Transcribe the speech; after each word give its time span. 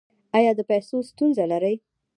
ایا 0.37 0.51
د 0.57 0.61
پیسو 0.69 0.95
ستونزه 1.09 1.43
لرئ؟ 1.51 1.75